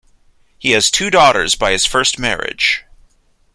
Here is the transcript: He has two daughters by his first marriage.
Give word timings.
He 0.57 0.71
has 0.71 0.89
two 0.89 1.11
daughters 1.11 1.53
by 1.53 1.69
his 1.73 1.85
first 1.85 2.17
marriage. 2.17 2.83